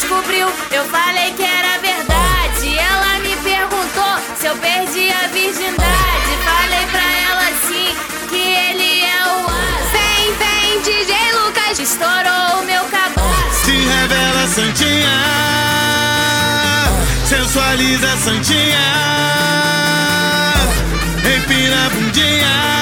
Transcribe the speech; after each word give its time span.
descobriu, 0.00 0.48
eu 0.72 0.84
falei 0.86 1.30
que 1.32 1.42
era 1.42 1.78
verdade. 1.78 2.78
Ela 2.78 3.18
me 3.18 3.36
perguntou 3.36 4.18
se 4.38 4.46
eu 4.46 4.56
perdi 4.56 5.10
a 5.10 5.28
virgindade. 5.28 6.30
Falei 6.42 6.86
pra 6.90 7.02
ela 7.28 7.42
assim 7.50 7.94
que 8.30 8.36
ele 8.36 9.04
é 9.04 9.22
o 9.26 9.44
as. 9.44 9.90
Vem, 9.92 10.32
vem, 10.40 10.80
DJ 10.80 11.32
Lucas, 11.32 11.78
estourou 11.78 12.60
o 12.60 12.64
meu 12.64 12.82
cabaço. 12.84 13.64
Se 13.64 13.72
revela 13.72 14.46
santinha, 14.48 15.18
sensualiza 17.26 18.16
santinha, 18.16 18.78
empina 21.36 21.86
a 21.86 21.90
bundinha, 21.90 22.79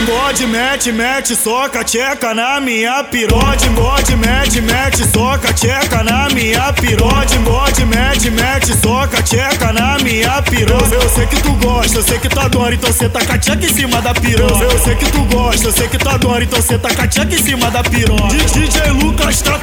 bode, 0.00 0.46
mete, 0.46 0.92
mete, 0.92 1.34
soca, 1.34 1.82
tcheca 1.84 2.34
na 2.34 2.60
minha 2.60 3.02
pirode. 3.04 3.68
Bode, 3.70 4.16
mete, 4.16 4.60
mete, 4.60 5.04
soca, 5.08 5.52
tcheca 5.52 6.02
na 6.02 6.28
minha 6.30 6.72
pirode. 6.72 7.38
Bode, 7.38 7.84
mete, 7.86 8.30
mete, 8.30 8.74
soca, 8.74 9.22
tcheca 9.22 9.72
na 9.72 9.98
minha 9.98 10.42
pirode. 10.42 10.92
Eu 10.92 11.08
sei 11.08 11.26
que 11.26 11.40
tu 11.40 11.52
gosta, 11.54 11.98
eu 11.98 12.02
sei 12.02 12.18
que 12.18 12.28
tu 12.28 12.40
adora, 12.40 12.74
então 12.74 12.92
cê 12.92 13.08
tá 13.08 13.20
tcheca 13.20 13.64
em 13.64 13.72
cima 13.72 14.02
da 14.02 14.12
pirode. 14.12 14.62
Eu 14.62 14.78
sei 14.78 14.94
que 14.96 15.10
tu 15.10 15.24
gosta, 15.24 15.68
eu 15.68 15.72
sei 15.72 15.88
que 15.88 15.98
tu 15.98 16.08
adora, 16.08 16.44
então 16.44 16.60
cê 16.60 16.78
tá 16.78 16.88
tcheca 17.06 17.34
em 17.34 17.42
cima 17.42 17.70
da 17.70 17.82
pirode. 17.82 18.36
DJ 18.36 18.90
Lucas 18.90 19.40
tá 19.40 19.58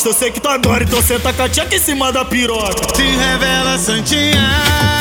gosta, 0.00 0.08
eu 0.08 0.14
sei 0.14 0.30
que 0.30 0.40
tu 0.40 0.48
adora, 0.48 0.82
então 0.84 1.02
tá 1.20 1.32
com 1.32 1.42
a 1.42 1.48
tcheca 1.48 1.74
em 1.74 1.78
cima 1.78 2.10
da 2.12 2.24
piroca. 2.24 2.94
Se 2.94 3.02
revela 3.02 3.78
santinha, 3.78 4.99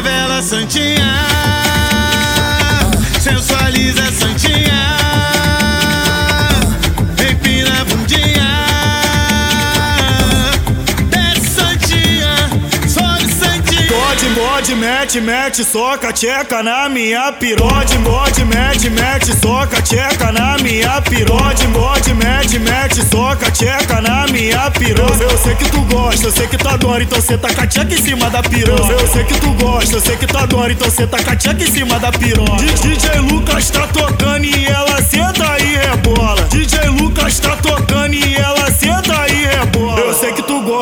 revela 0.00 0.40
santinha, 0.42 1.29
Bode, 14.70 14.80
mete, 14.82 15.20
mete, 15.20 15.64
soca, 15.64 16.12
tcheca 16.12 16.62
na 16.62 16.88
minha 16.88 17.32
pirode. 17.32 17.98
Bode, 17.98 18.44
mete, 18.44 18.88
mete, 18.88 19.36
soca, 19.40 19.82
tcheca 19.82 20.30
na 20.30 20.58
minha 20.58 21.02
pirode. 21.02 21.66
Bode, 21.66 22.14
mete, 22.14 22.56
mete, 22.60 23.02
soca, 23.10 23.50
tcheca 23.50 24.00
na 24.00 24.28
minha 24.28 24.70
pirode. 24.70 25.22
Eu 25.22 25.36
sei 25.38 25.56
que 25.56 25.68
tu 25.70 25.80
gosta, 25.92 26.28
eu 26.28 26.30
sei 26.30 26.46
que 26.46 26.56
tu 26.56 26.68
adora, 26.68 27.02
então 27.02 27.20
cê 27.20 27.36
tá 27.36 27.52
com 27.52 27.62
a 27.62 27.66
tcheca 27.66 27.92
em 27.92 28.00
cima 28.00 28.30
da 28.30 28.42
pirode. 28.44 28.92
Eu 28.92 29.08
sei 29.08 29.24
que 29.24 29.40
tu 29.40 29.52
gosta, 29.54 29.96
eu 29.96 30.00
sei 30.00 30.16
que 30.16 30.26
tu 30.28 30.38
adora, 30.38 30.72
então 30.72 30.88
cê 30.88 31.04
tá 31.04 31.20
com 31.20 31.30
a 31.30 31.36
tcheca 31.36 31.64
em 31.64 31.66
cima 31.66 31.98
da 31.98 32.12
pirode. 32.12 32.66
DJ 32.66 33.18
Lucas 33.28 33.70
tá 33.70 33.88
tocando 33.88 34.44
e 34.44 34.66
ela 34.66 35.02
senta 35.02 35.39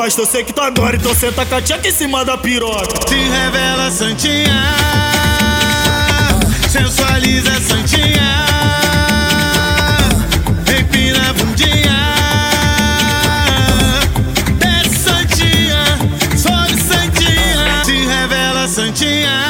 gosta, 0.09 0.23
eu 0.23 0.27
sei 0.27 0.43
que 0.43 0.53
tu 0.55 0.61
adora, 0.63 0.97
então 0.97 1.15
tá 1.33 1.45
com 1.45 1.55
a 1.55 1.61
tcheca 1.61 1.87
em 1.87 1.93
cima 1.93 2.25
da 2.25 2.39
piroca. 2.39 3.09
Se 3.09 3.15
revela 3.15 3.91
santinha, 3.91 4.65
sensualiza 6.71 7.61
santinha, 7.61 8.47
empina 10.79 11.29
a 11.29 11.33
bundinha, 11.35 12.15
desce 14.59 14.99
santinha, 14.99 15.85
sobe 16.37 16.81
santinha. 16.83 17.85
Se 17.85 18.07
revela 18.07 18.67
santinha, 18.67 19.43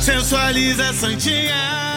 sensualiza 0.00 0.92
santinha. 0.94 1.93